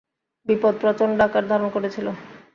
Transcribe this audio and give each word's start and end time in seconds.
বিপদ 0.47 0.73
প্রচণ্ড 0.81 1.17
আকার 1.27 1.43
ধারণ 1.51 1.67
করেছিল। 1.75 2.07